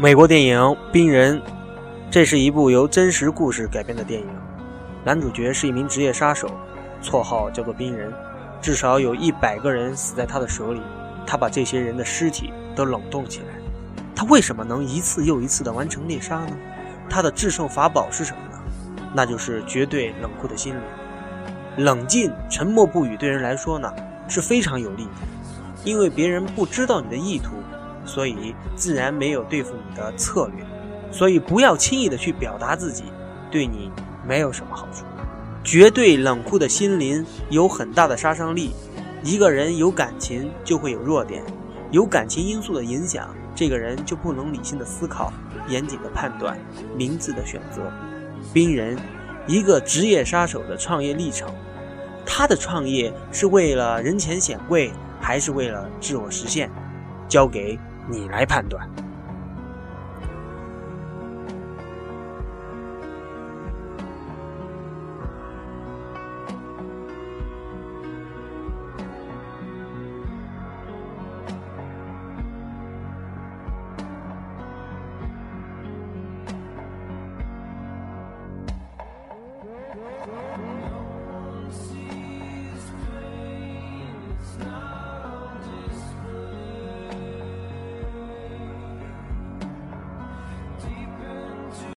[0.00, 0.58] 美国电影
[0.90, 1.38] 《冰人》，
[2.10, 4.26] 这是一部由真实故事改编的电影。
[5.04, 6.50] 男主角是一名职业杀手，
[7.02, 8.10] 绰号叫做冰人，
[8.62, 10.80] 至少有一百个人死在他的手里。
[11.26, 13.48] 他把这些人的尸体都冷冻起来。
[14.16, 16.56] 他为什么能一次又一次地完成猎杀呢？
[17.10, 18.58] 他的制胜法宝是什么呢？
[19.14, 20.80] 那就是绝对冷酷的心理。
[21.76, 23.92] 冷静、沉默不语，对人来说呢
[24.28, 25.10] 是非常有利的，
[25.84, 27.50] 因为别人不知道你的意图。
[28.10, 30.66] 所以自然没有对付你的策略，
[31.12, 33.04] 所以不要轻易的去表达自己，
[33.52, 33.88] 对你
[34.26, 35.04] 没有什么好处。
[35.62, 38.72] 绝对冷酷的心灵有很大的杀伤力。
[39.22, 41.44] 一个人有感情就会有弱点，
[41.92, 45.32] 有感情因素的影响，这个人就不能理性的思考，
[45.68, 46.58] 严谨的判断，
[46.96, 47.82] 明智的选择。
[48.52, 48.98] 冰人，
[49.46, 51.48] 一个职业杀手的创业历程，
[52.26, 54.90] 他的创业是为了人前显贵，
[55.20, 56.68] 还是为了自我实现？
[57.28, 57.78] 交给。
[58.08, 59.09] 你来判断。